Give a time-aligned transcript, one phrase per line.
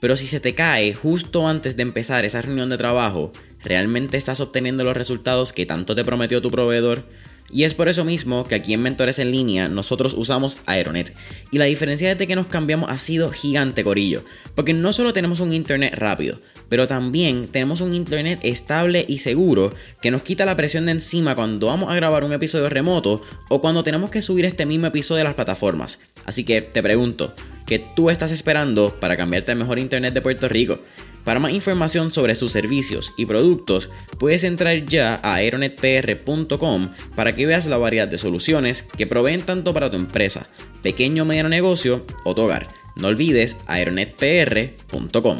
[0.00, 4.40] pero si se te cae justo antes de empezar esa reunión de trabajo, ¿realmente estás
[4.40, 7.04] obteniendo los resultados que tanto te prometió tu proveedor?
[7.50, 11.14] Y es por eso mismo que aquí en Mentores en Línea nosotros usamos Aeronet.
[11.50, 14.22] Y la diferencia desde que nos cambiamos ha sido gigante, Corillo.
[14.54, 19.72] Porque no solo tenemos un internet rápido, pero también tenemos un internet estable y seguro
[20.02, 23.60] que nos quita la presión de encima cuando vamos a grabar un episodio remoto o
[23.60, 25.98] cuando tenemos que subir este mismo episodio a las plataformas.
[26.26, 27.32] Así que te pregunto,
[27.66, 30.80] ¿qué tú estás esperando para cambiarte al mejor internet de Puerto Rico?
[31.28, 37.44] Para más información sobre sus servicios y productos, puedes entrar ya a aeronetpr.com para que
[37.44, 40.48] veas la variedad de soluciones que proveen tanto para tu empresa,
[40.82, 42.68] pequeño o mediano negocio o tu hogar.
[42.96, 45.38] No olvides aeronetpr.com.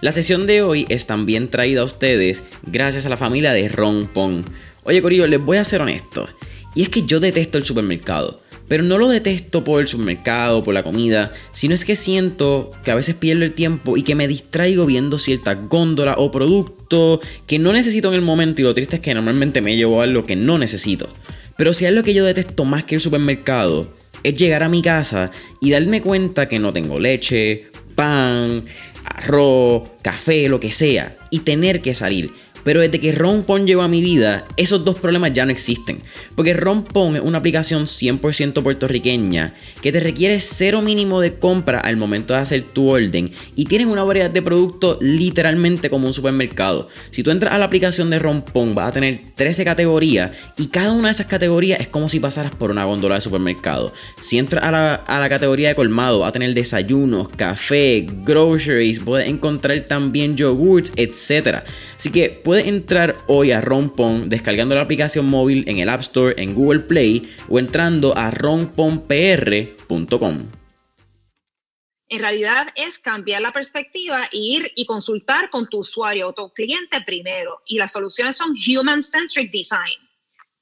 [0.00, 4.06] La sesión de hoy es también traída a ustedes gracias a la familia de Ron
[4.06, 4.46] Pong.
[4.84, 6.26] Oye Corillo, les voy a ser honesto.
[6.74, 8.40] Y es que yo detesto el supermercado.
[8.70, 12.92] Pero no lo detesto por el supermercado, por la comida, sino es que siento que
[12.92, 17.58] a veces pierdo el tiempo y que me distraigo viendo ciertas góndolas o productos que
[17.58, 20.22] no necesito en el momento y lo triste es que normalmente me llevo a lo
[20.22, 21.08] que no necesito.
[21.56, 24.82] Pero si es lo que yo detesto más que el supermercado, es llegar a mi
[24.82, 28.62] casa y darme cuenta que no tengo leche, pan,
[29.04, 32.30] arroz, café, lo que sea, y tener que salir.
[32.64, 36.00] Pero desde que Rompon llegó a mi vida, esos dos problemas ya no existen.
[36.34, 41.96] Porque Rompon es una aplicación 100% puertorriqueña que te requiere cero mínimo de compra al
[41.96, 46.88] momento de hacer tu orden y tienen una variedad de productos literalmente como un supermercado.
[47.10, 50.92] Si tú entras a la aplicación de Rompon vas a tener 13 categorías y cada
[50.92, 53.92] una de esas categorías es como si pasaras por una góndola de supermercado.
[54.20, 58.98] Si entras a la, a la categoría de colmado, vas a tener desayunos, café, groceries,
[58.98, 61.62] puedes encontrar también yogurts, etc.
[61.96, 66.34] Así que puedes entrar hoy a Rompon descargando la aplicación móvil en el App Store,
[66.36, 69.06] en Google Play o entrando a romponpr.com.
[72.08, 76.52] En realidad es cambiar la perspectiva e ir y consultar con tu usuario o tu
[76.52, 77.60] cliente primero.
[77.66, 80.00] Y las soluciones son Human Centric Design,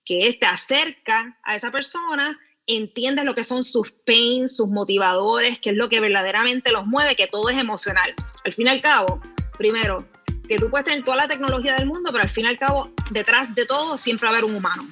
[0.04, 5.58] que es te acerca a esa persona, entiende lo que son sus pains, sus motivadores,
[5.58, 8.14] qué es lo que verdaderamente los mueve, que todo es emocional.
[8.44, 9.22] Al fin y al cabo,
[9.56, 10.06] primero,
[10.48, 12.90] que tú puedes tener toda la tecnología del mundo, pero al fin y al cabo,
[13.10, 14.88] detrás de todo siempre va a haber un humano.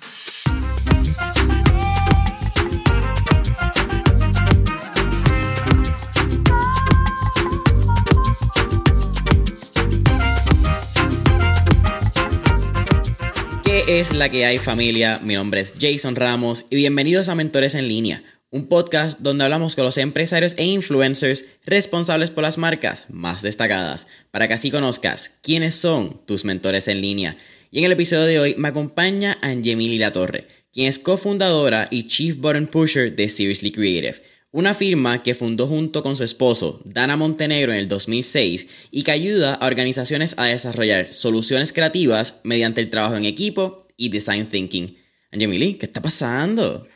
[13.65, 15.21] ¿Qué es la que hay familia?
[15.23, 19.75] Mi nombre es Jason Ramos y bienvenidos a Mentores en línea un podcast donde hablamos
[19.75, 25.33] con los empresarios e influencers responsables por las marcas más destacadas, para que así conozcas
[25.43, 27.37] quiénes son tus mentores en línea.
[27.71, 32.07] Y en el episodio de hoy me acompaña Angemili La Torre, quien es cofundadora y
[32.07, 37.17] Chief Button Pusher de Seriously Creative, una firma que fundó junto con su esposo, Dana
[37.17, 42.91] Montenegro, en el 2006 y que ayuda a organizaciones a desarrollar soluciones creativas mediante el
[42.91, 44.97] trabajo en equipo y design thinking.
[45.33, 46.87] Angemili, ¿qué está pasando?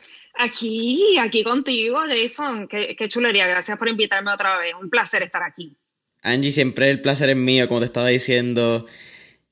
[0.43, 2.67] Aquí, aquí contigo, Jason.
[2.67, 3.47] Qué, chulería.
[3.47, 4.73] Gracias por invitarme otra vez.
[4.81, 5.77] Un placer estar aquí.
[6.23, 8.87] Angie, siempre el placer es mío, como te estaba diciendo.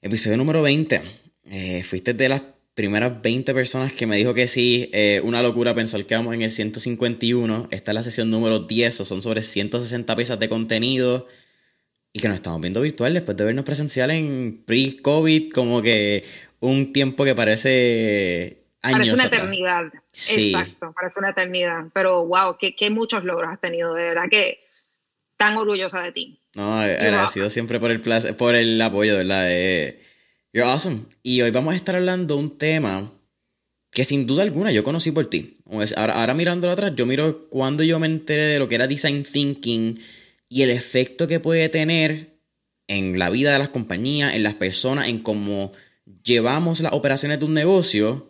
[0.01, 1.01] Episodio número 20.
[1.45, 2.41] Eh, fuiste de las
[2.73, 4.89] primeras 20 personas que me dijo que sí.
[4.91, 7.67] Eh, una locura pensar que vamos en el 151.
[7.69, 8.95] Esta es la sesión número 10.
[8.95, 11.28] son sobre 160 piezas de contenido.
[12.11, 15.51] Y que nos estamos viendo virtual después de vernos presencial en pre-COVID.
[15.51, 16.23] Como que
[16.61, 19.85] un tiempo que parece Parece una eternidad.
[20.13, 21.85] Exacto, parece una eternidad.
[21.94, 24.59] Pero wow, qué, qué, muchos logros has tenido, de verdad que
[25.37, 26.40] tan orgullosa de ti.
[26.55, 28.02] No, agradecido siempre por el
[28.37, 29.47] por el apoyo, de verdad.
[29.49, 30.02] Eh,
[30.53, 31.02] you're awesome.
[31.23, 33.11] Y hoy vamos a estar hablando de un tema
[33.91, 35.58] que sin duda alguna yo conocí por ti.
[35.96, 39.23] Ahora, ahora mirándolo atrás, yo miro cuando yo me enteré de lo que era design
[39.23, 39.99] thinking
[40.47, 42.40] y el efecto que puede tener
[42.87, 45.73] en la vida de las compañías, en las personas, en cómo
[46.23, 48.28] llevamos las operaciones de un negocio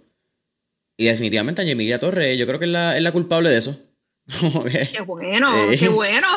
[1.00, 3.80] y definitivamente Emilia Torre, yo creo que es la, es la culpable de eso.
[4.92, 5.50] Qué bueno,
[5.80, 6.28] qué bueno.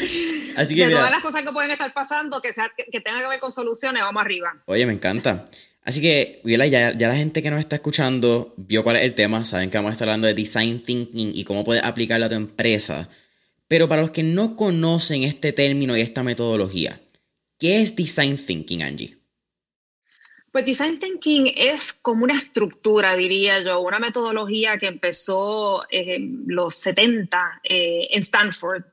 [0.56, 3.28] Así que, de todas las cosas que pueden estar pasando, que, sea, que, tengan que
[3.28, 4.62] ver con soluciones, vamos arriba.
[4.64, 5.44] Oye, me encanta.
[5.84, 9.44] Así que, ya, ya la gente que nos está escuchando vio cuál es el tema,
[9.44, 12.34] saben que vamos a estar hablando de design thinking y cómo puedes aplicarlo a tu
[12.34, 13.10] empresa.
[13.68, 16.98] Pero para los que no conocen este término y esta metodología,
[17.58, 19.21] ¿qué es Design Thinking, Angie?
[20.52, 26.74] Pues Design Thinking es como una estructura, diría yo, una metodología que empezó en los
[26.74, 28.84] 70 eh, en Stanford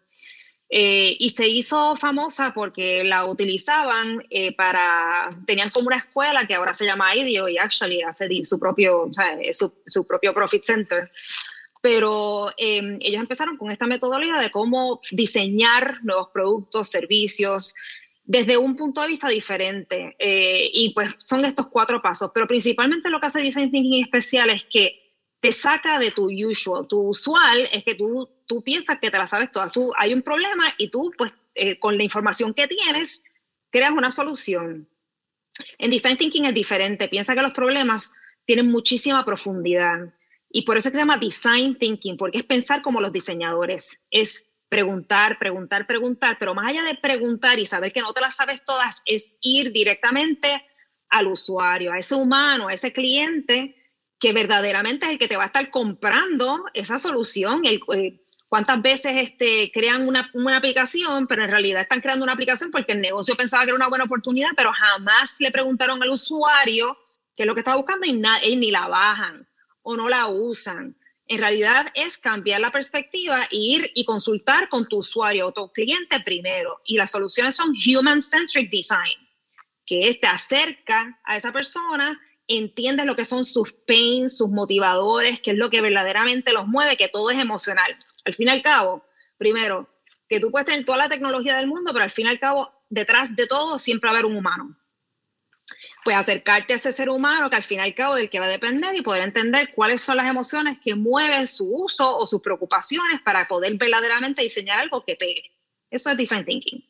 [0.70, 6.56] eh, y se hizo famosa porque la utilizaban eh, para, tenían como una escuela que
[6.56, 9.10] ahora se llama IDEO y actually hace su propio,
[9.52, 11.12] su, su, propio profit center.
[11.82, 17.76] Pero em, ellos empezaron con esta metodología de cómo diseñar nuevos productos, servicios,
[18.30, 20.16] desde un punto de vista diferente.
[20.20, 22.30] Eh, y pues son estos cuatro pasos.
[22.32, 26.88] Pero principalmente lo que hace Design Thinking especial es que te saca de tu usual.
[26.88, 29.72] Tu usual es que tú, tú piensas que te la sabes todas.
[29.72, 33.24] Tú, hay un problema y tú, pues, eh, con la información que tienes,
[33.72, 34.88] creas una solución.
[35.80, 37.08] En Design Thinking es diferente.
[37.08, 38.14] Piensa que los problemas
[38.46, 40.14] tienen muchísima profundidad.
[40.52, 44.00] Y por eso es que se llama Design Thinking, porque es pensar como los diseñadores.
[44.12, 48.36] Es preguntar, preguntar, preguntar, pero más allá de preguntar y saber que no te las
[48.36, 50.64] sabes todas, es ir directamente
[51.10, 53.76] al usuario, a ese humano, a ese cliente
[54.20, 57.64] que verdaderamente es el que te va a estar comprando esa solución.
[57.66, 62.94] Eh, ¿Cuántas veces este, crean una, aplicación, pero en realidad están creando una aplicación porque
[62.94, 66.98] el negocio pensaba que era una buena oportunidad, pero jamás le preguntaron al usuario
[67.36, 69.48] qué es lo que está buscando y, y ni la bajan
[69.84, 70.96] o no la usan?
[71.30, 75.72] En realidad es cambiar la perspectiva e ir y consultar con tu usuario o tu
[75.72, 76.82] cliente primero.
[76.84, 79.30] Y las soluciones son human-centric design,
[79.86, 85.40] que es te acerca a esa persona, entiendes lo que son sus pains, sus motivadores,
[85.40, 87.96] qué es lo que verdaderamente los mueve, que todo es emocional.
[88.26, 89.06] Al fin y al cabo,
[89.38, 89.88] primero,
[90.28, 92.74] que tú puedes tener toda la tecnología del mundo, pero al fin y al cabo,
[92.90, 94.76] detrás de todo siempre va a haber un humano
[96.04, 98.46] pues acercarte a ese ser humano que al fin y al cabo del que va
[98.46, 102.42] a depender y poder entender cuáles son las emociones que mueven su uso o sus
[102.42, 105.44] preocupaciones para poder verdaderamente diseñar algo que pegue.
[105.90, 106.84] Eso es design thinking.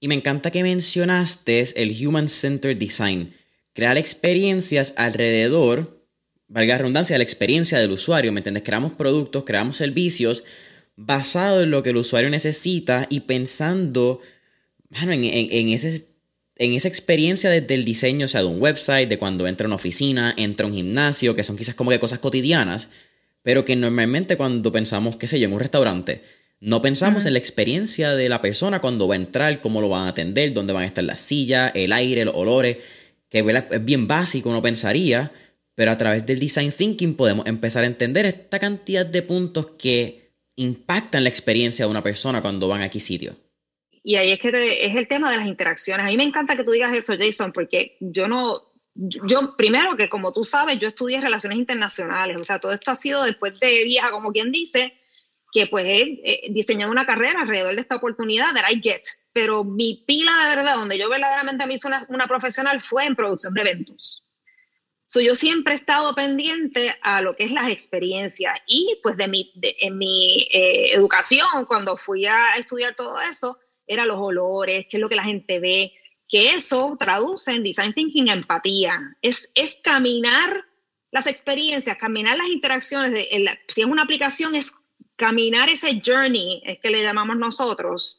[0.00, 3.34] Y me encanta que mencionaste el Human Centered Design,
[3.72, 6.06] crear experiencias alrededor,
[6.48, 8.62] valga la redundancia, de la experiencia del usuario, ¿me entiendes?
[8.64, 10.44] Creamos productos, creamos servicios
[10.96, 14.20] basados en lo que el usuario necesita y pensando
[14.90, 16.11] bueno, en, en ese
[16.56, 19.68] en esa experiencia desde el diseño, o sea, de un website, de cuando entra a
[19.68, 22.88] una oficina, entra a un gimnasio, que son quizás como que cosas cotidianas,
[23.42, 26.22] pero que normalmente cuando pensamos, qué sé yo, en un restaurante,
[26.60, 30.06] no pensamos en la experiencia de la persona cuando va a entrar, cómo lo van
[30.06, 32.76] a atender, dónde van a estar las sillas, el aire, los olores,
[33.28, 35.32] que es bien básico, uno pensaría,
[35.74, 40.34] pero a través del design thinking podemos empezar a entender esta cantidad de puntos que
[40.54, 43.34] impactan la experiencia de una persona cuando van a aquí sitio.
[44.02, 44.48] Y ahí es que
[44.86, 46.04] es el tema de las interacciones.
[46.04, 50.08] A mí me encanta que tú digas eso, Jason, porque yo no, yo primero que
[50.08, 53.84] como tú sabes, yo estudié relaciones internacionales, o sea, todo esto ha sido después de
[53.84, 54.94] vieja, como quien dice,
[55.52, 59.02] que pues he, diseñado una carrera alrededor de esta oportunidad that I get.
[59.32, 63.14] Pero mi pila de verdad, donde yo verdaderamente me hice una, una profesional fue en
[63.14, 64.26] producción de eventos.
[65.12, 69.28] So, yo siempre he estado pendiente a lo que es las experiencias y pues de
[69.28, 73.58] mi, en mi eh, educación, cuando fui a estudiar todo eso,
[73.92, 75.92] era los olores, qué es lo que la gente ve,
[76.28, 79.16] que eso traduce en design thinking empatía.
[79.20, 80.64] Es, es caminar
[81.10, 83.12] las experiencias, caminar las interacciones.
[83.12, 83.28] De,
[83.68, 84.72] si es una aplicación, es
[85.16, 88.18] caminar ese journey, es que le llamamos nosotros,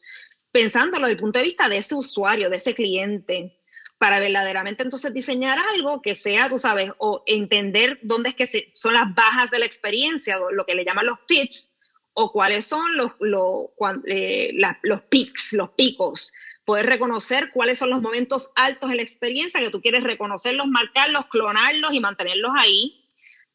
[0.52, 3.58] pensándolo desde el punto de vista de ese usuario, de ese cliente,
[3.98, 8.94] para verdaderamente entonces diseñar algo que sea, tú sabes, o entender dónde es que son
[8.94, 11.73] las bajas de la experiencia, lo que le llaman los pits,
[12.14, 13.66] o cuáles son los, los,
[14.06, 14.52] eh,
[14.82, 16.32] los peaks, los picos.
[16.64, 21.26] Poder reconocer cuáles son los momentos altos en la experiencia que tú quieres reconocerlos, marcarlos,
[21.26, 23.04] clonarlos y mantenerlos ahí.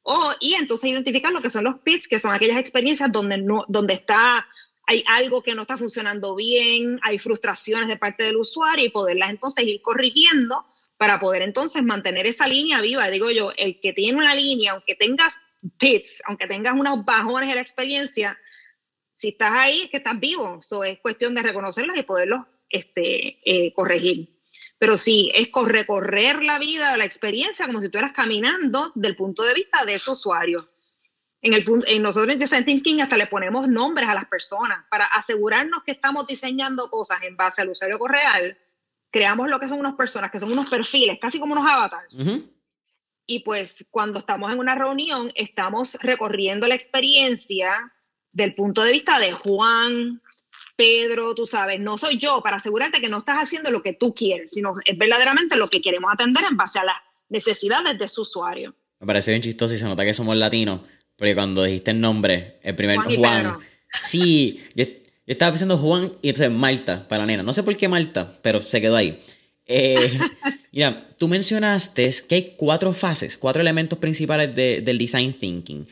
[0.04, 3.66] O, y entonces identificar lo que son los pits, que son aquellas experiencias donde, no,
[3.68, 4.46] donde está,
[4.86, 9.30] hay algo que no está funcionando bien, hay frustraciones de parte del usuario y poderlas
[9.30, 10.66] entonces ir corrigiendo
[10.98, 13.10] para poder entonces mantener esa línea viva.
[13.10, 15.39] Digo yo, el que tiene una línea, aunque tengas
[15.78, 18.38] pits, aunque tengas unos bajones en la experiencia,
[19.19, 23.38] si estás ahí es que estás vivo, eso es cuestión de reconocerlos y poderlos este,
[23.43, 24.39] eh, corregir.
[24.77, 29.43] Pero sí, es recorrer la vida, la experiencia, como si tú eras caminando del punto
[29.43, 30.69] de vista de ese usuario.
[31.41, 35.07] En, el, en nosotros en Design Thinking hasta le ponemos nombres a las personas para
[35.07, 38.57] asegurarnos que estamos diseñando cosas en base al usuario real.
[39.11, 42.25] Creamos lo que son unas personas, que son unos perfiles, casi como unos avatars.
[43.25, 47.91] Y pues cuando estamos en una reunión, estamos recorriendo la experiencia
[48.31, 50.21] del punto de vista de Juan,
[50.75, 54.13] Pedro, tú sabes, no soy yo para asegurarte que no estás haciendo lo que tú
[54.13, 56.95] quieres, sino es verdaderamente lo que queremos atender en base a las
[57.27, 58.75] necesidades de su usuario.
[59.00, 60.81] Me parece bien chistoso y se nota que somos latinos,
[61.15, 63.57] porque cuando dijiste el nombre, el primer Juan,
[64.00, 64.86] sí, yo,
[65.25, 67.43] estaba pensando Juan y entonces Malta para la nena.
[67.43, 69.19] No sé por qué Malta, pero se quedó ahí.
[69.65, 70.17] Eh,
[70.71, 75.88] mira, tú mencionaste que hay cuatro fases, cuatro elementos principales del design thinking.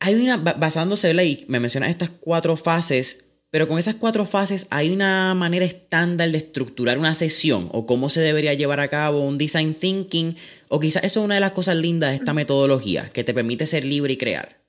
[0.00, 4.90] Hay una, basándose, y me mencionas estas cuatro fases, pero con esas cuatro fases hay
[4.90, 9.36] una manera estándar de estructurar una sesión o cómo se debería llevar a cabo un
[9.36, 10.36] design thinking,
[10.68, 13.66] o quizás eso es una de las cosas lindas de esta metodología, que te permite
[13.66, 14.60] ser libre y crear.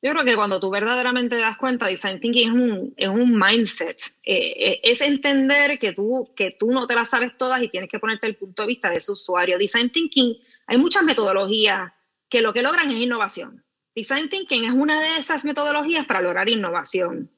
[0.00, 3.36] Yo creo que cuando tú verdaderamente te das cuenta, design thinking es un, es un
[3.36, 4.00] mindset.
[4.22, 7.88] Eh, eh, es entender que tú, que tú no te las sabes todas y tienes
[7.88, 9.58] que ponerte el punto de vista de ese usuario.
[9.58, 11.90] Design thinking, hay muchas metodologías
[12.28, 13.63] que lo que logran es innovación.
[13.94, 17.30] Design thinking es una de esas metodologías para lograr innovación.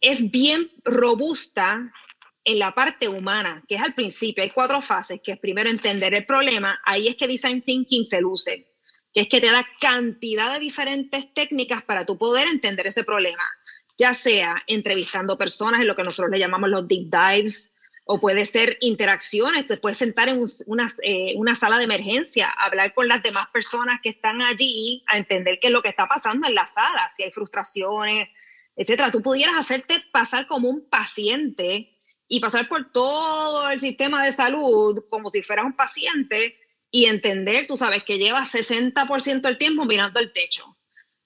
[0.00, 1.92] Es bien robusta
[2.44, 4.42] en la parte humana, que es al principio.
[4.42, 6.80] Hay cuatro fases, que es primero entender el problema.
[6.84, 8.70] Ahí es que design thinking se luce
[9.12, 13.42] que es que te da cantidad de diferentes técnicas para tu poder entender ese problema,
[13.98, 17.76] ya sea entrevistando personas en lo que nosotros le llamamos los deep dives,
[18.12, 20.42] o puede ser interacciones, te puedes sentar en
[21.04, 25.60] eh, una, sala de emergencia, hablar con las demás personas que están allí, a entender
[25.60, 28.28] qué es lo que está pasando en la sala, si hay frustraciones,
[28.74, 29.12] etcétera.
[29.12, 35.04] Tú pudieras hacerte pasar como un paciente y pasar por todo el sistema de salud
[35.08, 36.58] como si fueras un paciente
[36.90, 40.64] y entender, tú sabes, que llevas 60% del tiempo mirando el techo.
[40.66, 40.76] O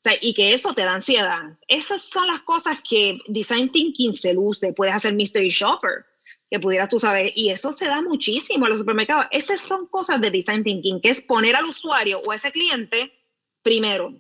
[0.01, 1.57] sea, y que eso te da ansiedad.
[1.67, 4.75] Esas son las cosas que Design Thinking se luce.
[4.75, 6.05] Puedes hacer Mystery Shopper,
[6.55, 9.27] que pudieras tú saber, y eso se da muchísimo en los supermercados.
[9.33, 13.13] Esas son cosas de Design Thinking, que es poner al usuario o a ese cliente
[13.61, 14.15] primero.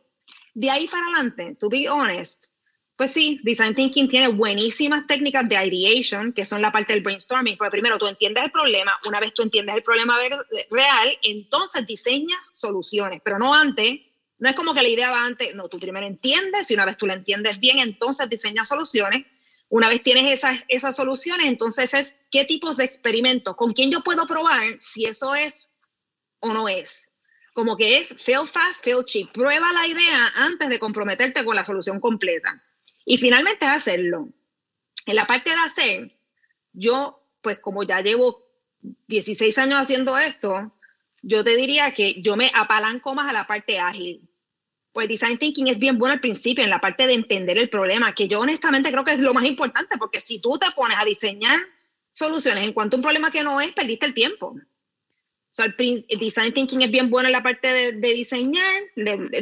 [0.52, 2.46] De ahí para adelante, to be honest,
[2.96, 7.56] pues sí, Design Thinking tiene buenísimas técnicas de ideation, que son la parte del brainstorming.
[7.56, 10.18] Pero primero tú entiendes el problema, una vez tú entiendes el problema
[10.70, 14.00] real, entonces diseñas soluciones, pero no antes.
[14.38, 16.96] No es como que la idea va antes, no, tú primero entiendes y una vez
[16.96, 19.24] tú la entiendes bien, entonces diseñas soluciones.
[19.68, 24.02] Una vez tienes esas, esas soluciones, entonces es qué tipos de experimentos, con quién yo
[24.02, 25.71] puedo probar si eso es
[26.40, 27.14] o no es.
[27.54, 29.33] Como que es fail fast, fail cheap.
[29.33, 32.62] Prueba la idea antes de comprometerte con la solución completa.
[33.04, 34.28] Y finalmente es hacerlo.
[35.06, 36.18] En la parte de hacer,
[36.73, 38.44] yo, pues como ya llevo
[39.06, 40.75] 16 años haciendo esto,
[41.23, 44.28] yo te diría que yo me apalanco más a la parte ágil.
[44.94, 48.14] Pues design thinking es bien bueno al principio, en la parte de entender el problema,
[48.14, 51.04] que yo honestamente creo que es lo más importante, porque si tú te pones a
[51.04, 51.58] diseñar
[52.12, 54.54] soluciones en cuanto a un problema que no es, perdiste el tiempo.
[54.54, 58.72] O sea, el, design thinking es bien bueno en la parte de, diseñar,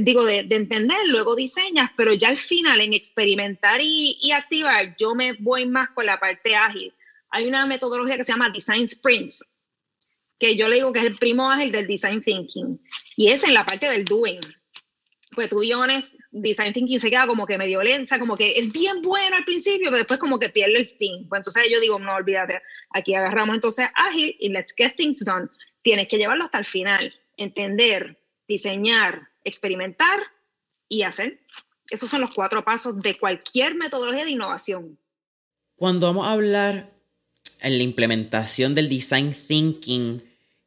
[0.00, 5.34] digo, de, entender, luego diseñas, pero ya al final en experimentar y, activar, yo me
[5.34, 6.94] voy más con la parte ágil.
[7.28, 9.44] Hay una metodología que se llama Design Sprints,
[10.38, 12.80] que yo le digo que es el primo ágil del design thinking,
[13.16, 14.40] y es en la parte del doing.
[15.34, 19.00] Pues tú honest, design thinking se queda como que medio lenta, como que es bien
[19.00, 21.26] bueno al principio, pero después como que pierde el steam.
[21.28, 22.60] Pues entonces yo digo, no olvídate,
[22.90, 25.48] aquí agarramos entonces ágil y let's get things done
[25.82, 30.20] tienes que llevarlo hasta el final, entender, diseñar, experimentar
[30.88, 31.40] y hacer.
[31.90, 34.98] Esos son los cuatro pasos de cualquier metodología de innovación.
[35.74, 36.90] Cuando vamos a hablar
[37.60, 40.22] en la implementación del design thinking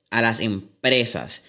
[0.09, 1.43] a las empresas,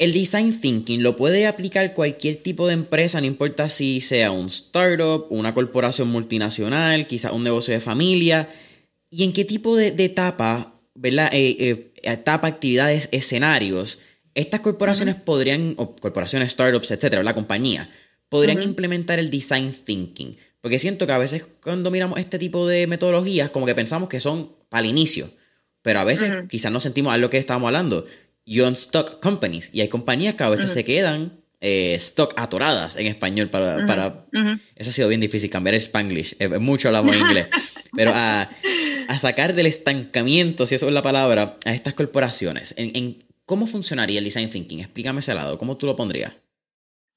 [0.00, 4.46] el design thinking lo puede aplicar cualquier tipo de empresa, no importa si sea un
[4.46, 8.48] startup, una corporación multinacional, quizás un negocio de familia,
[9.10, 11.28] y en qué tipo de, etapa, ¿verdad?
[11.34, 13.98] Eh, eh, etapa, actividades, escenarios,
[14.34, 17.90] estas corporaciones podrían, o corporaciones, startups, etcétera, la compañía,
[18.30, 20.38] podrían implementar el design thinking.
[20.62, 24.20] Porque siento que a veces cuando miramos este tipo de metodologías, como que pensamos que
[24.20, 25.30] son para el inicio.
[25.82, 28.06] Pero a veces quizás no sentimos a lo que estábamos hablando.
[28.50, 29.70] You on stock companies.
[29.72, 33.86] Y hay compañías que a veces se quedan eh, stock atoradas en español para...
[33.86, 34.26] para...
[34.74, 36.34] Eso ha sido bien difícil, cambiar el spanglish.
[36.40, 37.46] Eh, mucho hablamos inglés.
[37.96, 38.50] Pero a,
[39.06, 42.74] a sacar del estancamiento, si eso es la palabra, a estas corporaciones.
[42.76, 44.80] En, ¿Cómo funcionaría el design thinking?
[44.80, 45.56] Explícame ese lado.
[45.56, 46.34] ¿Cómo tú lo pondrías?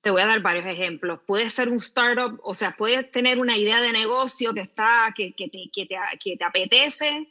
[0.04, 1.20] Te voy a dar varios ejemplos.
[1.26, 5.34] Puede ser un startup, o sea, puedes tener una idea de negocio que, está, que,
[5.34, 7.28] que, te, que, te, que te apetece,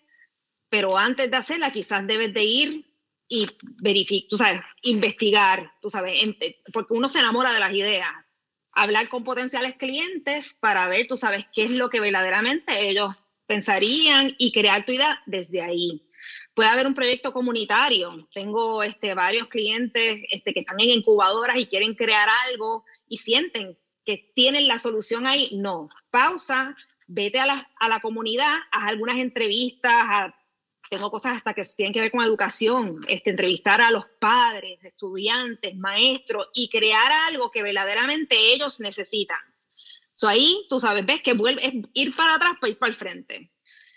[0.68, 2.91] pero antes de hacerla quizás debes de ir
[3.32, 3.48] y
[3.80, 6.12] verificar, tú sabes, investigar, tú sabes,
[6.70, 8.10] porque uno se enamora de las ideas,
[8.72, 13.14] hablar con potenciales clientes para ver, tú sabes, qué es lo que verdaderamente ellos
[13.46, 16.06] pensarían y crear tu idea desde ahí.
[16.52, 18.28] Puede haber un proyecto comunitario.
[18.34, 23.78] Tengo este, varios clientes este, que están en incubadoras y quieren crear algo y sienten
[24.04, 25.48] que tienen la solución ahí.
[25.54, 30.34] No, pausa, vete a la, a la comunidad, haz algunas entrevistas, a
[30.92, 35.74] tengo cosas hasta que tienen que ver con educación, este, entrevistar a los padres, estudiantes,
[35.74, 39.38] maestros y crear algo que verdaderamente ellos necesitan.
[40.12, 42.94] So ahí, tú sabes, ves que vuelve, es ir para atrás para ir para el
[42.94, 43.50] frente.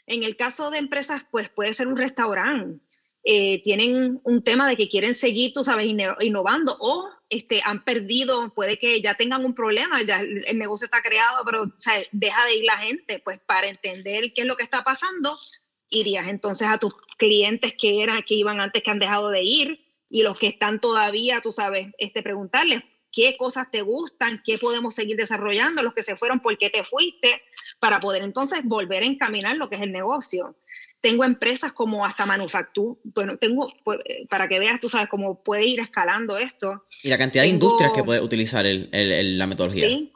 [0.08, 2.82] En el caso de empresas, pues puede ser un restaurante.
[3.26, 8.54] Eh, tienen un tema de que quieren seguir, tú sabes, innovando o este, han perdido,
[8.54, 12.46] puede que ya tengan un problema, ya el, negocio está creado, pero o sea, deja
[12.46, 15.38] de ir la gente, pues para entender qué es lo que está pasando,
[15.90, 19.86] irías entonces a tus clientes que eran, que iban antes que han dejado de ir
[20.10, 24.94] y los que están todavía, tú sabes, este, preguntarles qué cosas te gustan, qué podemos
[24.94, 27.42] seguir desarrollando, los que se fueron, por qué te fuiste,
[27.80, 30.58] para poder entonces volver a encaminar lo que es el negocio.
[31.00, 34.00] Tengo empresas como hasta manufactura, bueno, tengo, pues,
[34.30, 36.84] para que veas, tú sabes, cómo puede ir escalando esto.
[37.04, 39.88] Y la cantidad de industrias que puede utilizar la metodología.
[39.88, 40.12] Sí,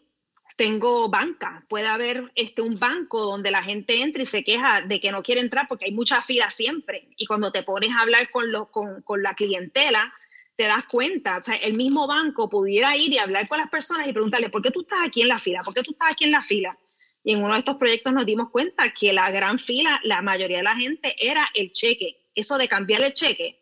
[0.59, 4.99] tengo banca, puede haber este, un banco donde la gente entra y se queja de
[4.99, 7.07] que no quiere entrar porque hay mucha fila siempre.
[7.15, 10.13] Y cuando te pones a hablar con, con, con la clientela,
[10.57, 14.05] te das cuenta, o sea, el mismo banco pudiera ir y hablar con las personas
[14.05, 15.61] y preguntarle, ¿por qué tú estás aquí en la fila?
[15.63, 16.77] ¿Por qué tú estás aquí en la fila?
[17.23, 20.57] Y en uno de estos proyectos nos dimos cuenta que la gran fila, la mayoría
[20.57, 23.58] de la gente era el cheque, eso de cambiar el cheque.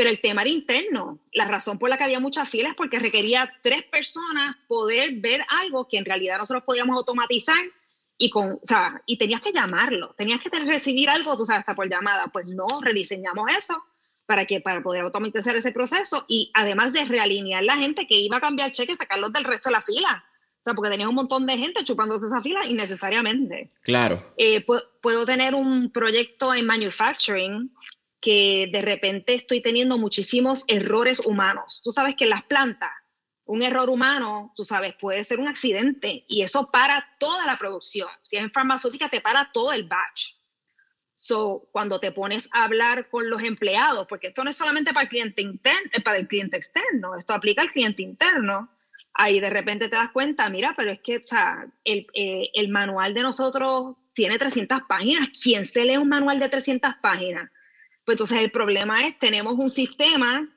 [0.00, 1.18] Pero el tema era interno.
[1.34, 5.44] La razón por la que había mucha fila es porque requería tres personas poder ver
[5.46, 7.62] algo que en realidad nosotros podíamos automatizar
[8.16, 11.74] y con, o sea, y tenías que llamarlo, tenías que recibir algo, tú sabes, hasta
[11.74, 12.28] por llamada.
[12.28, 13.76] Pues no, rediseñamos eso
[14.24, 18.38] para que para poder automatizar ese proceso y además de realinear la gente que iba
[18.38, 20.24] a cambiar cheques, sacarlos del resto de la fila.
[20.60, 23.68] O sea, porque tenía un montón de gente chupándose esa fila innecesariamente.
[23.82, 24.32] Claro.
[24.38, 24.64] Eh,
[25.02, 27.70] puedo tener un proyecto en manufacturing
[28.20, 31.80] que de repente estoy teniendo muchísimos errores humanos.
[31.82, 32.90] Tú sabes que en las plantas,
[33.44, 38.08] un error humano, tú sabes, puede ser un accidente y eso para toda la producción.
[38.22, 40.36] Si es en farmacéutica, te para todo el batch.
[41.16, 45.02] So, cuando te pones a hablar con los empleados, porque esto no es solamente para
[45.02, 48.70] el cliente interno, para el cliente externo, esto aplica al cliente interno,
[49.12, 53.12] ahí de repente te das cuenta, mira, pero es que o sea, el, eh, manual
[53.12, 55.28] de nosotros tiene 300 páginas.
[55.42, 57.50] ¿Quién se lee un manual de 300 páginas?
[58.10, 60.48] Pues entonces el problema es, tenemos un sistema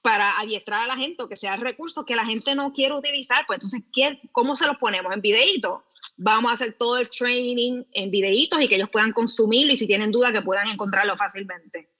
[0.00, 3.44] para adiestrar a la gente o que sea recursos que la gente no quiere utilizar.
[3.48, 5.12] Pues entonces, ¿qué, ¿cómo se los ponemos?
[5.12, 5.84] ¿En videíto?
[6.16, 9.88] vamos a hacer todo el training en videitos y que ellos puedan consumirlo y si
[9.88, 11.90] tienen duda que puedan encontrarlo fácilmente.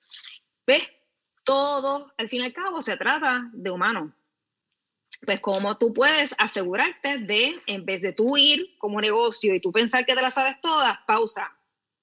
[0.64, 0.84] ¿Ves?
[1.42, 4.12] Todo, al fin y al cabo, se trata de humanos.
[5.26, 9.72] Pues cómo tú puedes asegurarte de, en vez de tú ir como negocio y tú
[9.72, 11.52] pensar que te la sabes todas, pausa,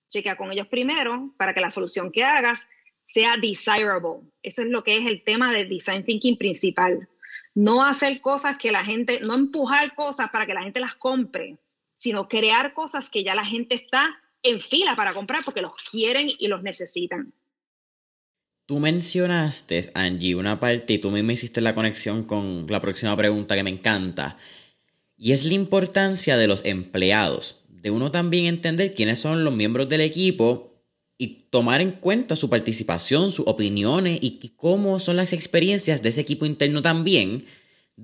[0.09, 2.67] chequea con ellos primero para que la solución que hagas
[3.07, 4.21] sea desirable.
[4.43, 7.07] Eso es lo que es el tema del design thinking principal.
[7.55, 11.57] No hacer cosas que la gente, no empujar cosas para que la gente las compre,
[11.95, 16.29] sino crear cosas que ya la gente está en fila para comprar porque los quieren
[16.37, 17.33] y los necesitan.
[18.65, 23.55] Tú mencionaste, Angie, una parte y tú misma hiciste la conexión con la próxima pregunta
[23.55, 24.37] que me encanta.
[25.15, 29.87] Y es la importancia de los empleados, de uno también entender quiénes son los miembros
[29.87, 30.76] del equipo
[31.17, 36.21] y tomar en cuenta su participación, sus opiniones y cómo son las experiencias de ese
[36.21, 37.45] equipo interno también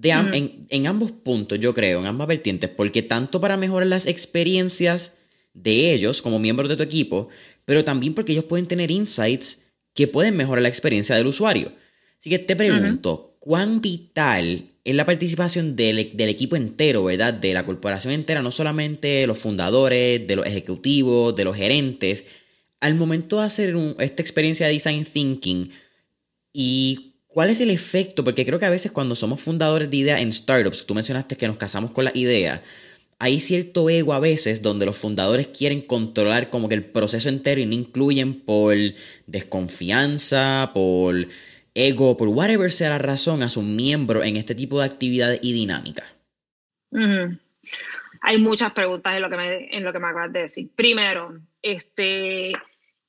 [0.02, 5.18] en, ambos puntos, yo creo, en ambas vertientes, porque tanto para mejorar las experiencias
[5.54, 7.30] de ellos como miembros de tu equipo,
[7.66, 11.72] pero también porque ellos pueden tener insights que pueden mejorar la experiencia del usuario.
[12.18, 17.34] Así que te pregunto, ¿cuán vital es la participación del, equipo entero, ¿verdad?
[17.34, 22.26] De la corporación entera, no solamente los fundadores, de los ejecutivos, de los gerentes,
[22.84, 25.72] al momento de hacer esta experiencia de design thinking
[26.54, 28.24] y ¿Cuál es el efecto?
[28.24, 31.48] Porque creo que a veces cuando somos fundadores de ideas en startups, tú mencionaste que
[31.48, 32.62] nos casamos con la idea,
[33.24, 37.62] hay cierto ego a veces donde los fundadores quieren controlar como que el proceso entero
[37.62, 38.76] y no incluyen por
[39.28, 41.16] desconfianza, por
[41.74, 45.54] ego, por whatever sea la razón a sus miembros en este tipo de actividades y
[45.54, 46.06] dinámicas.
[48.22, 50.70] Hay muchas preguntas en lo que me, en lo que me acabas de decir.
[50.76, 52.52] Primero, este,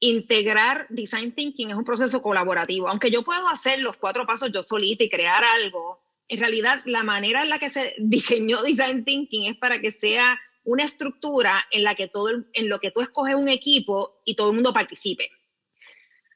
[0.08, 2.88] integrar design thinking es un proceso colaborativo.
[2.88, 7.02] Aunque yo puedo hacer los cuatro pasos yo solita y crear algo, en realidad la
[7.02, 11.84] manera en la que se diseñó design thinking es para que sea una estructura en
[11.84, 15.30] la que todo en lo que tú escoges un equipo y todo el mundo participe.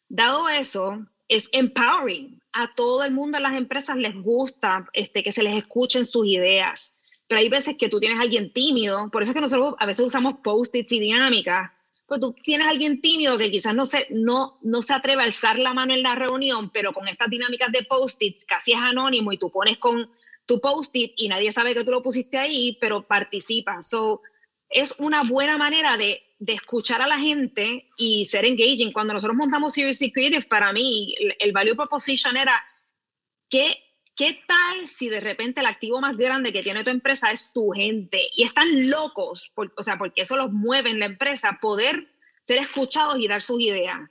[0.08, 2.40] Dado eso, es empowering.
[2.52, 6.26] A todo el mundo en las empresas les gusta este, que se les escuchen sus
[6.26, 7.00] ideas.
[7.26, 9.84] Pero hay veces que tú tienes a alguien tímido, por eso es que nosotros a
[9.84, 11.70] veces usamos post-its y dinámicas,
[12.08, 15.26] pues tú tienes a alguien tímido que quizás no se, no, no se atreve a
[15.26, 19.30] alzar la mano en la reunión, pero con estas dinámicas de post-its casi es anónimo
[19.30, 20.10] y tú pones con
[20.46, 23.82] tu post-it y nadie sabe que tú lo pusiste ahí, pero participa.
[23.82, 24.22] So,
[24.70, 28.92] es una buena manera de, de, escuchar a la gente y ser engaging.
[28.92, 32.58] Cuando nosotros montamos Series Creative, para mí el, el value proposition era
[33.50, 33.76] que
[34.18, 37.70] ¿Qué tal si de repente el activo más grande que tiene tu empresa es tu
[37.70, 38.28] gente?
[38.34, 42.08] Y están locos, o sea, porque eso los mueve en la empresa, poder
[42.40, 44.10] ser escuchados y dar sus ideas.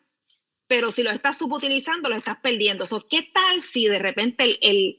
[0.65, 2.85] Pero si lo estás subutilizando, lo estás perdiendo.
[3.09, 4.97] ¿Qué tal si de repente el,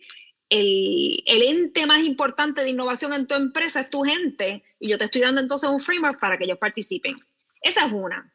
[0.51, 4.99] el, el, ente más importante de innovación en tu empresa es tu gente y yo
[4.99, 7.19] te estoy dando entonces un framework para que ellos participen?
[7.63, 8.31] Esa es una.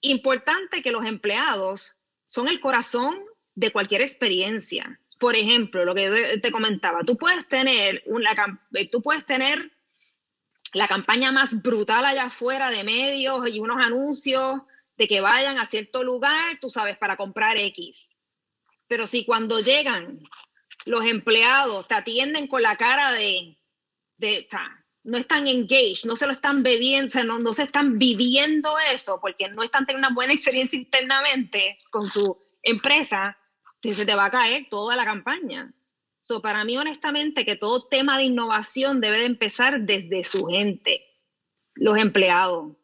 [0.00, 3.16] Importante que los empleados son el corazón
[3.54, 5.00] de cualquier experiencia.
[5.18, 9.72] Por ejemplo, lo que te comentaba, tú puedes tener una, tú puedes tener
[10.72, 14.60] la campaña más brutal allá afuera de medios y unos anuncios
[14.96, 18.18] de que vayan a cierto lugar, tú sabes, para comprar X.
[18.88, 20.20] Pero si cuando llegan
[20.84, 23.58] los empleados te atienden con la cara de,
[24.20, 27.98] o sea, no están engaged, no se lo están bebiendo, o no, no se están
[27.98, 33.38] viviendo eso porque no están teniendo una buena experiencia internamente con su empresa,
[33.82, 35.72] se te va a caer toda la campaña.
[36.22, 41.04] So, para mí, honestamente, que todo tema de innovación debe de empezar desde su gente,
[41.74, 42.72] los empleados.
[42.72, 42.76] O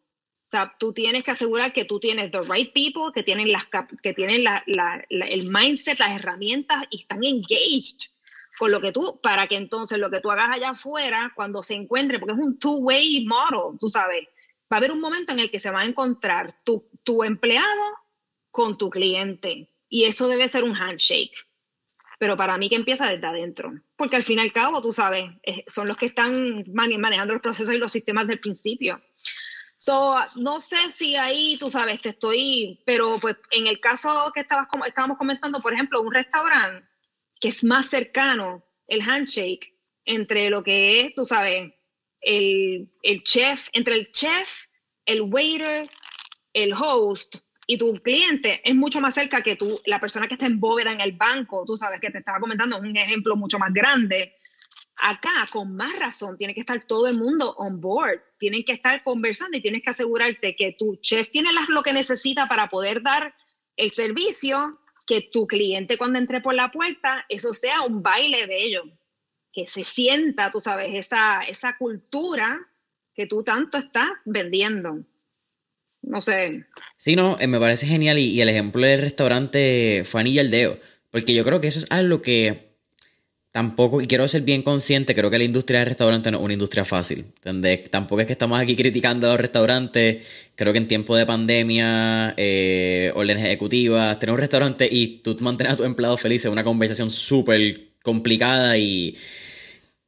[0.53, 3.67] sea, tú tienes que asegurar que tú tienes the right people, que tienen, las,
[4.03, 4.63] que tienen la,
[5.09, 8.11] el mindset, las herramientas y están engaged
[8.59, 11.75] con lo que tú, para que entonces lo que tú hagas allá afuera, cuando se
[11.75, 14.29] encuentre, porque es un two-way model, tú sabes,
[14.71, 17.83] va a haber un momento en el que se va a encontrar tu, tu empleado
[18.51, 19.72] con tu cliente.
[19.93, 21.37] Y eso debe ser un handshake.
[22.19, 23.75] Pero para mí que empieza desde adentro.
[23.95, 25.31] Porque al fin y al cabo, tú sabes,
[25.67, 29.03] son los que están manejando los procesos y los sistemas del principio.
[29.77, 34.41] So, no sé si ahí, tú sabes, te estoy, pero pues en el caso que
[34.41, 36.89] estabas, estábamos comentando, por ejemplo, un restaurante
[37.39, 39.77] que es más cercano, el handshake,
[40.07, 41.71] entre lo que es, tú sabes,
[42.23, 44.69] el, el chef, entre el chef,
[45.05, 45.91] el waiter,
[46.55, 50.47] el host, y tu cliente es mucho más cerca que tú, la persona que está
[50.47, 53.73] en bóveda en el banco, tú sabes que te estaba comentando un ejemplo mucho más
[53.73, 54.37] grande.
[54.97, 59.03] Acá, con más razón, tiene que estar todo el mundo on board, tienen que estar
[59.03, 63.35] conversando y tienes que asegurarte que tu chef tiene lo que necesita para poder dar
[63.77, 68.65] el servicio, que tu cliente cuando entre por la puerta, eso sea un baile de
[68.65, 68.85] ellos,
[69.53, 72.61] que se sienta, tú sabes, esa, esa cultura
[73.15, 75.05] que tú tanto estás vendiendo
[76.03, 76.65] no sé.
[76.97, 80.79] Sí, no, eh, me parece genial y, el ejemplo del restaurante fue anilla el dedo,
[81.11, 82.73] porque yo creo que eso es algo que
[83.51, 86.55] tampoco, y quiero ser bien consciente, creo que la industria del restaurante no es una
[86.55, 87.91] industria fácil, ¿entendés?
[87.91, 92.35] Tampoco es que estamos aquí criticando a los restaurantes, creo que en tiempo de pandemia,
[92.37, 96.65] eh, órdenes ejecutivas, tener un restaurante y tú mantener a tu empleado feliz es una
[96.65, 99.17] conversación súper complicada y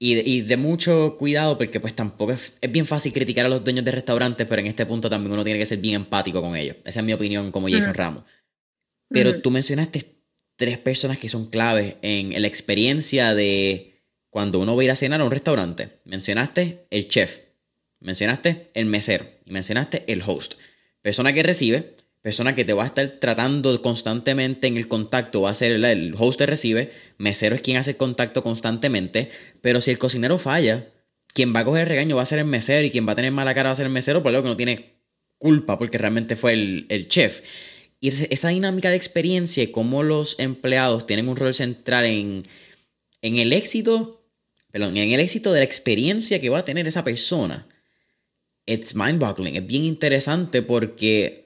[0.07, 3.90] y de, mucho cuidado porque pues tampoco es, bien fácil criticar a los dueños de
[3.90, 6.77] restaurantes, pero en este punto también uno tiene que ser bien empático con ellos.
[6.85, 8.25] Esa es mi opinión como Jason Ramos.
[9.09, 10.05] Pero tú mencionaste
[10.57, 14.97] tres personas que son claves en la experiencia de cuando uno va a ir a
[14.97, 16.01] cenar a un restaurante.
[16.05, 17.40] Mencionaste el chef,
[18.01, 20.55] mencionaste el mesero y mencionaste el host.
[21.01, 21.94] Persona que recibe,
[22.25, 26.15] persona que te va a estar tratando constantemente en el contacto, va a ser el,
[26.17, 30.89] host te recibe, mesero es quien hace el contacto constantemente, pero si el cocinero falla,
[31.35, 33.15] quien va a coger el regaño va a ser el mesero y quien va a
[33.15, 34.95] tener mala cara va a ser el mesero, por lo que no tiene
[35.37, 37.43] culpa porque realmente fue el, chef.
[38.01, 42.45] Y esa dinámica de experiencia y cómo los empleados tienen un rol central en,
[43.21, 44.27] en el éxito,
[44.73, 47.69] perdón, en el éxito de la experiencia que va a tener esa persona.
[48.65, 51.44] It's mind-boggling, es bien interesante porque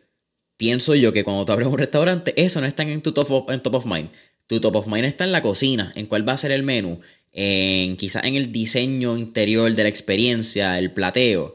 [0.59, 3.51] pienso yo que cuando tú abres un restaurante, eso no está en tu top of,
[3.51, 4.11] en top of mind.
[4.47, 7.01] Tu top of mind está en la cocina, en cuál va a ser el menú,
[7.33, 11.55] en quizás en el diseño interior de la experiencia, el plateo.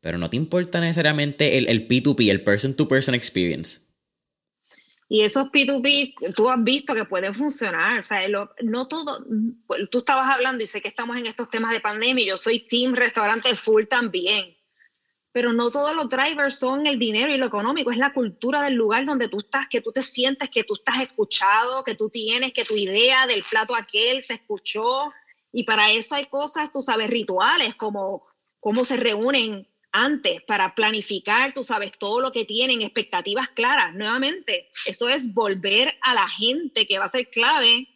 [0.00, 3.80] Pero no te importa necesariamente el, el P2P, el person-to-person experience.
[5.08, 7.98] Y esos P2P, tú has visto que pueden funcionar.
[7.98, 8.20] O sea,
[8.62, 9.24] no todo.
[9.90, 12.24] Tú estabas hablando y sé que estamos en estos temas de pandemia.
[12.24, 14.57] Y yo soy team restaurante full también
[15.32, 18.74] pero no todos los drivers son el dinero y lo económico, es la cultura del
[18.74, 22.52] lugar donde tú estás, que tú te sientes que tú estás escuchado, que tú tienes,
[22.52, 25.12] que tu idea del plato aquel se escuchó.
[25.52, 28.26] Y para eso hay cosas, tú sabes, rituales, como
[28.60, 33.94] cómo se reúnen antes para planificar, tú sabes, todo lo que tienen, expectativas claras.
[33.94, 37.88] Nuevamente, eso es volver a la gente que va a ser clave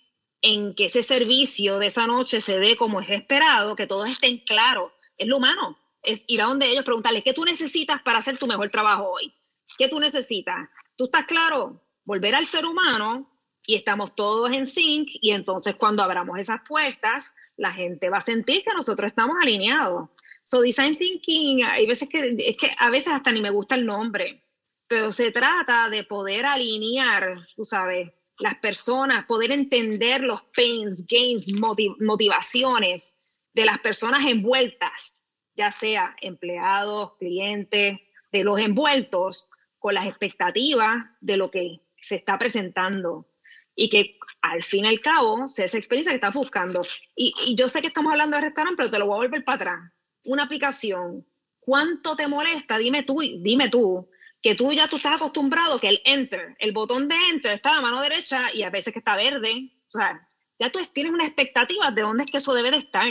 [0.43, 4.39] en que ese servicio de esa noche se dé como es esperado, que todos estén
[4.39, 4.93] claros.
[5.19, 8.47] Es lo humano es ir a donde ellos, preguntarles, ¿qué tú necesitas para hacer tu
[8.47, 9.33] mejor trabajo hoy?
[9.79, 10.69] ¿Qué tú necesitas?
[10.97, 11.83] ¿Tú estás claro?
[12.05, 13.31] Volver al ser humano
[13.65, 18.23] y estamos todos en sync y entonces cuando abramos esas puertas, la gente va a
[18.23, 20.11] sentir que nosotros estamos alineados.
[20.45, 23.87] So design thinking, hay veces que es que a veces hasta ni me gusta el
[23.87, 24.45] nombre,
[24.89, 31.53] pero se trata de poder alinear, tú sabes, las personas, poder entender los pains, gains,
[32.01, 33.21] motivaciones
[33.55, 35.22] de las personas envueltas,
[35.55, 38.01] ya sea empleados, clientes,
[38.33, 43.27] de los envueltos, con las expectativas de lo que se está presentando
[43.75, 46.83] y que al fin y al cabo sea esa experiencia que estás buscando.
[47.17, 49.57] Y, yo sé que estamos hablando de restaurante, pero te lo voy a volver para
[49.57, 49.93] atrás.
[50.25, 51.27] Una aplicación,
[51.61, 52.79] ¿cuánto te molesta?
[52.79, 54.09] Dime tú, dime tú,
[54.41, 57.75] que tú ya tú estás acostumbrado que el enter, el botón de enter está a
[57.77, 59.73] la mano derecha y a veces que está verde.
[59.89, 63.09] O sea, ya tú tienes una expectativa de dónde es que eso debe de estar.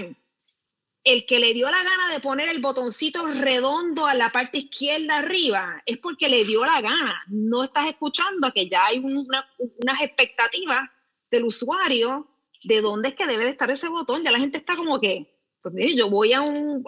[1.04, 5.18] El que le dio la gana de poner el botoncito redondo a la parte izquierda
[5.18, 7.24] arriba es porque le dio la gana.
[7.28, 10.90] No estás escuchando que ya hay una, unas expectativas
[11.32, 12.28] del usuario
[12.64, 14.24] de dónde es que debe de estar ese botón.
[14.24, 16.84] Ya la gente está como que, pues mire, yo voy a un,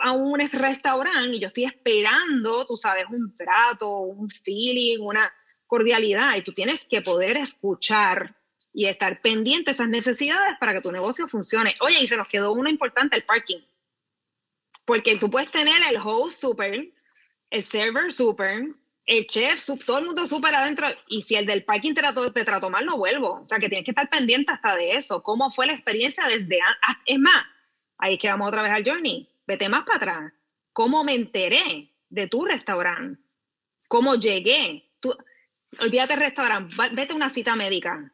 [0.52, 5.32] restaurante y yo estoy esperando, tú sabes, un trato, un feeling, una
[5.66, 8.36] cordialidad, y tú tienes que poder escuchar
[8.74, 11.74] y estar pendiente de esas necesidades para que tu negocio funcione.
[11.80, 13.60] Oye, y se nos quedó una importante, el parking.
[14.86, 16.90] Porque tú puedes tener el host super,
[17.50, 18.68] el server super,
[19.06, 20.88] el chef, todo el mundo súper adentro.
[21.08, 23.40] Y si el del parking te trató, mal, no vuelvo.
[23.42, 25.24] O sea, que tienes que estar pendiente hasta de eso.
[25.24, 26.60] ¿Cómo fue la experiencia desde...
[27.06, 27.46] Es más,
[28.04, 29.30] Ahí es que vamos otra vez al journey.
[29.48, 30.34] Vete más para atrás.
[30.74, 33.22] ¿Cómo me enteré de tu restaurante?
[33.88, 34.92] ¿Cómo llegué?
[35.00, 35.16] Tú,
[35.80, 38.12] olvídate del restaurante, vete a una cita médica.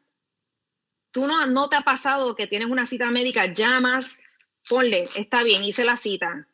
[1.10, 4.22] Tú no, no te ha pasado que tienes una cita médica, llamas,
[4.68, 6.46] ponle, está bien, hice la cita,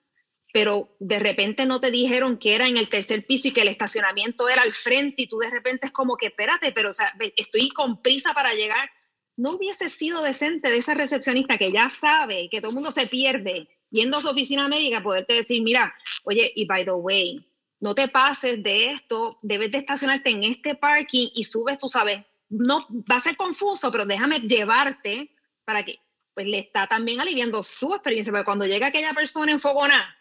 [0.56, 3.68] pero de repente no te dijeron que era en el tercer piso y que el
[3.68, 7.12] estacionamiento era al frente y tú de repente es como que espérate, pero o sea,
[7.36, 8.88] estoy con prisa para llegar
[9.36, 13.06] no hubiese sido decente de esa recepcionista que ya sabe que todo el mundo se
[13.06, 17.46] pierde yendo a su oficina médica, poderte decir, mira, oye, y by the way,
[17.78, 22.24] no te pases de esto, debes de estacionarte en este parking y subes, tú sabes,
[22.48, 25.98] no va a ser confuso, pero déjame llevarte para que,
[26.32, 30.15] pues le está también aliviando su experiencia, porque cuando llega aquella persona en Fogona,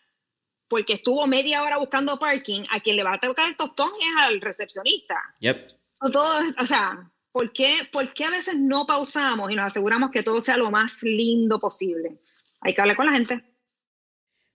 [0.67, 4.15] porque estuvo media hora buscando parking, a quien le va a tocar el tostón es
[4.17, 5.15] al recepcionista.
[5.39, 5.71] Yep.
[6.12, 7.89] todo, o sea, ¿Por qué,
[8.25, 12.21] a veces no pausamos y nos aseguramos que todo sea lo más lindo posible?
[12.62, 13.43] Hay que hablar con la gente.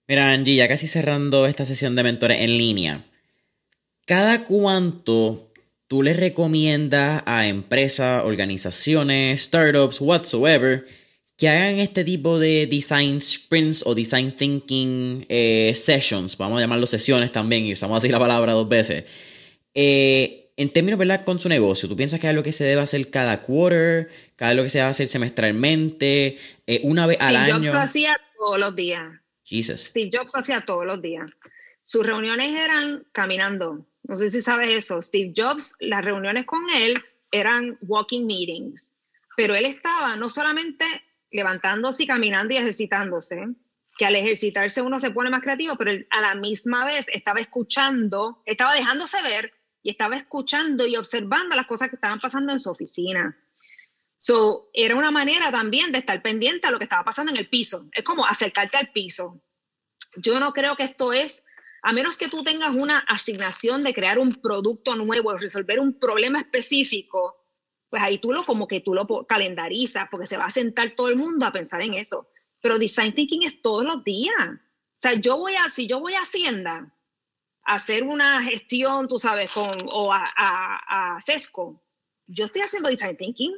[0.07, 3.05] Mira, Angie, ya casi cerrando esta sesión de mentores en línea,
[4.07, 5.51] ¿cada cuánto
[5.85, 10.87] tú le recomiendas a empresas, organizaciones, startups, whatsoever,
[11.41, 16.37] que hagan este tipo de design sprints o design thinking eh, sessions?
[16.37, 19.05] Vamos a llamarlo sesiones también y usamos así la palabra dos veces.
[19.73, 21.25] Eh, en términos, ¿verdad?
[21.25, 24.53] Con su negocio, ¿tú piensas que es algo que se debe hacer cada quarter, cada
[24.53, 27.57] lo que se debe hacer semestralmente, eh, una vez al año?
[27.57, 29.11] Steve Jobs lo hacía todos los días.
[29.43, 29.81] Jesus.
[29.81, 31.27] Steve Jobs lo hacía todos los días.
[31.83, 33.87] Sus reuniones eran caminando.
[34.03, 35.01] No sé si sabes eso.
[35.01, 37.01] Steve Jobs, las reuniones con él
[37.31, 38.93] eran walking meetings.
[39.35, 40.85] Pero él estaba no solamente
[41.31, 43.47] levantándose y caminando y ejercitándose,
[43.97, 48.41] que al ejercitarse uno se pone más creativo, pero a la misma vez estaba escuchando,
[48.45, 52.69] estaba dejándose ver y estaba escuchando y observando las cosas que estaban pasando en su
[52.69, 53.37] oficina.
[54.17, 57.49] So, era una manera también de estar pendiente a lo que estaba pasando en el
[57.49, 57.89] piso.
[57.91, 59.41] Es como acercarte al piso.
[60.15, 61.43] Yo no creo que esto es,
[61.81, 66.39] a menos que tú tengas una asignación de crear un producto nuevo, resolver un problema
[66.39, 67.40] específico,
[67.91, 71.09] pues ahí tú lo como que tú lo calendarizas, porque se va a sentar todo
[71.09, 72.29] el mundo a pensar en eso.
[72.61, 74.33] Pero design thinking es todos los días.
[74.39, 76.95] O sea, yo voy a, si yo voy a Hacienda,
[77.63, 81.17] hacer una gestión, tú sabes, con, o a, a, a
[82.27, 83.57] yo estoy haciendo design thinking.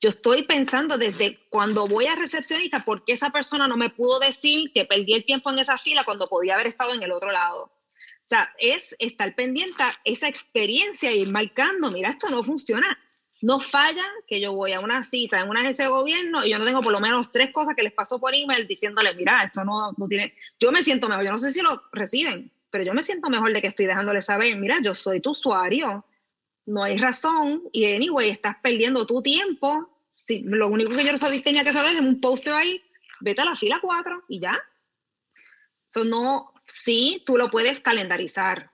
[0.00, 4.20] Yo estoy pensando desde cuando voy a recepcionista, ¿por qué esa persona no me pudo
[4.20, 7.32] decir que perdí el tiempo en esa fila cuando podía haber estado en el otro
[7.32, 7.64] lado?
[7.64, 12.96] O sea, es estar pendiente a esa experiencia y ir marcando, mira, esto no funciona.
[13.42, 16.58] No falla que yo voy a una cita en una agencia de gobierno y yo
[16.58, 19.64] no tengo por lo menos tres cosas que les paso por email diciéndole, mira, esto
[19.64, 20.34] no, no tiene...
[20.58, 23.52] Yo me siento mejor, yo no sé si lo reciben, pero yo me siento mejor
[23.52, 26.04] de que estoy dejándole saber, mira, yo soy tu usuario,
[26.66, 29.98] no hay razón, y anyway, estás perdiendo tu tiempo.
[30.12, 32.82] Si, lo único que yo tenía que saber es un póster ahí,
[33.20, 34.58] vete a la fila 4 y ya.
[35.88, 38.70] Eso no, sí, tú lo puedes calendarizar,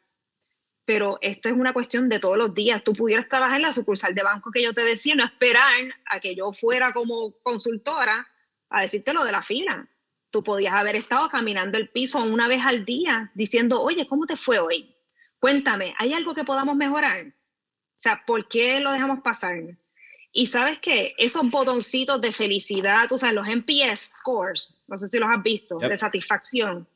[0.85, 2.83] pero esto es una cuestión de todos los días.
[2.85, 6.21] Tú pudieras trabajar en la sucursal de banco que yo te decía, no esperar a
[6.21, 8.29] que yo fuera como consultora
[8.71, 9.88] a decirte lo de la fila
[10.33, 14.37] tú podías haber estado caminando el piso una vez al día diciendo, oye, ¿cómo te
[14.37, 14.97] fue hoy?
[15.38, 17.27] Cuéntame, ¿hay algo que podamos mejorar?
[17.27, 19.79] O sea, ¿por qué lo dejamos pasar?
[20.33, 25.18] Y sabes qué, esos botoncitos de felicidad, tú sabes, los NPS scores, no sé si
[25.18, 26.88] los has visto, de satisfacción,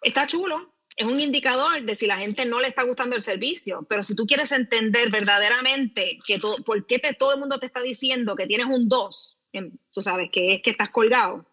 [0.00, 3.86] está chulo, es un indicador de si la gente no le está gustando el servicio.
[3.88, 7.66] Pero si tú quieres entender verdaderamente que todo, por qué te, todo el mundo te
[7.66, 9.38] está diciendo que tienes un 2,
[9.90, 11.46] tú sabes que es que estás colgado,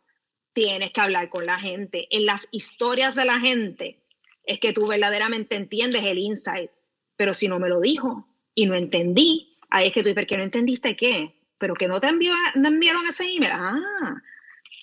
[0.54, 2.08] tienes que hablar con la gente.
[2.10, 4.00] En las historias de la gente
[4.46, 6.72] es que tú verdaderamente entiendes el insight.
[7.16, 10.28] Pero si no me lo dijo y no entendí, ahí es que tú dices, ¿por
[10.28, 11.36] qué no entendiste qué?
[11.58, 13.52] Pero que no te envió, no enviaron ese email.
[13.54, 14.22] Ah,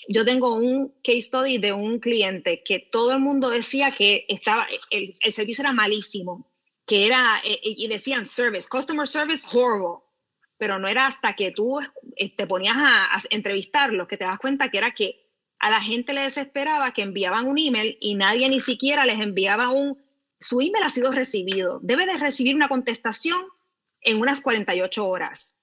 [0.09, 4.67] yo tengo un case study de un cliente que todo el mundo decía que estaba,
[4.91, 6.51] el, servicio era malísimo,
[6.87, 10.05] que era, eh, y decían service, customer service horrible,
[10.59, 11.81] pero no era hasta que tú
[12.17, 15.27] eh, te ponías a, a entrevistarlos que te das cuenta que era que
[15.59, 19.71] a la gente le desesperaba que enviaban un email y nadie ni siquiera les enviaba
[19.71, 20.03] un,
[20.39, 23.47] su email ha sido recibido, debe de recibir una contestación
[24.01, 25.63] en unas 48 horas.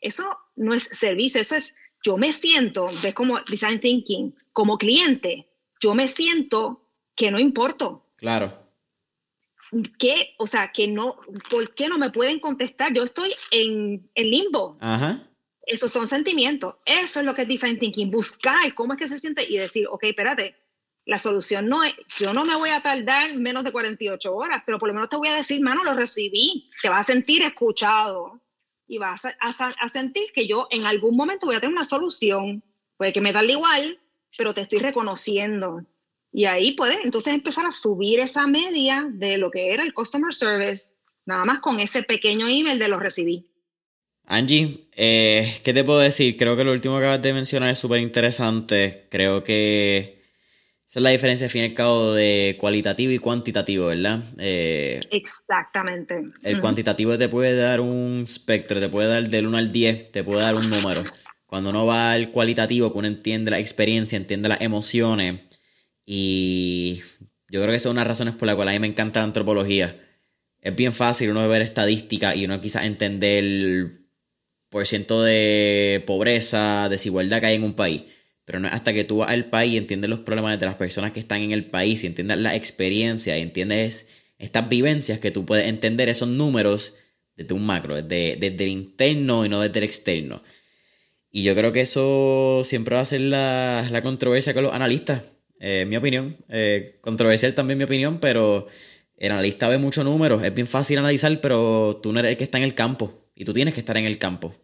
[0.00, 5.48] Eso no es servicio, eso es yo me siento, ves como design thinking, como cliente,
[5.80, 8.06] yo me siento que no importo.
[8.16, 8.66] Claro.
[9.98, 11.16] Que, o sea, que no,
[11.50, 12.92] ¿por qué no me pueden contestar?
[12.92, 14.78] Yo estoy en, en limbo.
[14.80, 15.24] Ajá.
[15.66, 16.76] Esos son sentimientos.
[16.86, 18.10] Eso es lo que es design thinking.
[18.10, 20.56] Buscar cómo es que se siente y decir, ok, espérate,
[21.04, 24.78] la solución no es, yo no me voy a tardar menos de 48 horas, pero
[24.78, 26.70] por lo menos te voy a decir, mano, lo recibí.
[26.82, 28.40] Te vas a sentir escuchado
[28.88, 32.64] y vas a, sentir que yo en algún momento voy a tener una solución.
[32.96, 34.00] Puede que me da igual,
[34.36, 35.84] pero te estoy reconociendo.
[36.32, 40.32] Y ahí puedes entonces empezar a subir esa media de lo que era el customer
[40.32, 40.96] service,
[41.26, 43.46] nada más con ese pequeño email de lo recibí.
[44.24, 46.36] Angie, eh, ¿qué te puedo decir?
[46.36, 49.06] Creo que lo último que acabas de mencionar es súper interesante.
[49.10, 50.17] Creo que
[50.88, 54.22] esa es la diferencia, al fin y al cabo, de cualitativo y cuantitativo, ¿verdad?
[54.38, 56.18] Eh, Exactamente.
[56.42, 60.24] El cuantitativo te puede dar un espectro, te puede dar del 1 al 10, te
[60.24, 61.04] puede dar un número.
[61.44, 65.40] Cuando uno va al cualitativo, que uno entiende la experiencia, entiende las emociones.
[66.06, 67.02] Y
[67.50, 68.86] yo creo que esa es una de las razones por las cuales a mí me
[68.86, 69.94] encanta la antropología.
[70.62, 74.06] Es bien fácil uno ver estadísticas y uno quizás entender el
[74.70, 78.04] por ciento de pobreza, desigualdad que hay en un país
[78.48, 80.76] pero no es hasta que tú vas al país y entiendes los problemas de las
[80.76, 84.08] personas que están en el país y entiendes la experiencia y entiendes
[84.38, 86.96] estas vivencias que tú puedes entender esos números
[87.36, 90.42] desde un macro, desde, desde el interno y no desde el externo.
[91.30, 95.24] Y yo creo que eso siempre va a ser la, la controversia con los analistas,
[95.60, 96.38] eh, mi opinión.
[96.48, 98.66] Eh, controversial también mi opinión, pero
[99.18, 100.42] el analista ve muchos números.
[100.42, 103.44] Es bien fácil analizar, pero tú no eres el que está en el campo y
[103.44, 104.54] tú tienes que estar en el campo.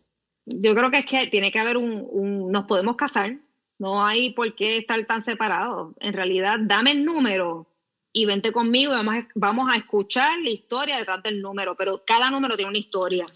[0.46, 3.43] Yo creo que es que tiene que haber un, un nos podemos casar,
[3.78, 5.94] no hay por qué estar tan separados.
[6.00, 7.66] En realidad, dame el número
[8.12, 12.04] y vente conmigo y vamos a, vamos a escuchar la historia detrás del número, pero
[12.06, 13.26] cada número tiene una historia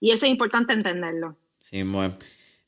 [0.00, 1.36] y eso es importante entenderlo.
[1.60, 2.16] Sí, bueno.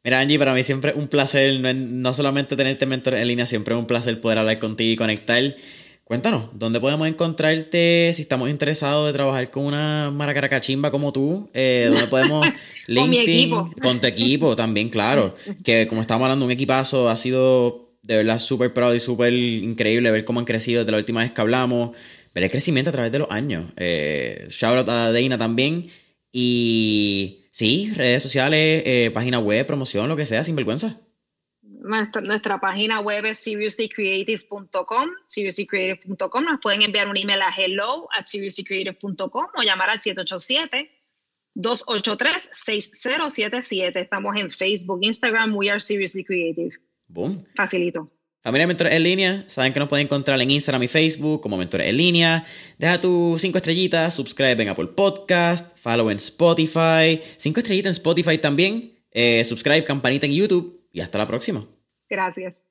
[0.03, 3.45] Mira, Angie, para mí siempre es un placer, no, no solamente tenerte mentor en línea,
[3.45, 5.43] siempre es un placer poder hablar contigo y conectar.
[6.07, 11.51] Cuéntanos, ¿dónde podemos encontrarte si estamos interesados de trabajar con una maracaracachimba como tú?
[11.53, 12.47] Eh, ¿Dónde podemos
[12.87, 13.73] con mi equipo.
[13.83, 15.35] Con tu equipo también, claro.
[15.65, 20.13] Que como estamos hablando, un equipazo ha sido de verdad súper proud y súper increíble
[20.13, 21.91] ver cómo han crecido desde la última vez que hablamos,
[22.33, 23.65] ver el crecimiento a través de los años.
[23.77, 25.89] Eh, shout out a Deina también.
[26.31, 31.01] Y sí, redes sociales, eh, página web, promoción, lo que sea, sin vergüenza.
[31.87, 36.45] Nuestra, página web es seriouslycreative.com, seriouslycreative.com.
[36.45, 39.99] Nos pueden enviar un email a hello at seriouslycreative.com o llamar al
[41.57, 43.97] 787-283-6077.
[43.97, 46.77] Estamos en Facebook, Instagram, We Are Seriously Creative.
[47.09, 47.47] Boom.
[47.55, 48.11] Facilito.
[48.47, 51.89] Familia Mentores en línea, saben que nos pueden encontrar en Instagram y Facebook como Mentores
[51.89, 52.47] en línea.
[52.79, 58.39] Deja tus cinco estrellitas, subscribe en Apple Podcast, follow en Spotify, cinco estrellitas en Spotify
[58.39, 61.67] también, eh, subscribe, campanita en YouTube y hasta la próxima.
[62.09, 62.66] Gracias.